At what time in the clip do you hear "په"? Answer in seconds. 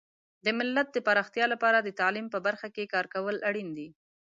2.31-2.39